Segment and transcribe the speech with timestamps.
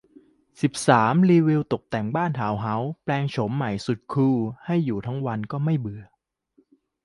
[0.61, 6.03] สิบสาม รีวิวตกแต่งบ้านทาวน์เฮ้าส์ แปลงโฉมใหม่สุดคูล ให้อยู่ทั้งวันก็ไม่เบื่อ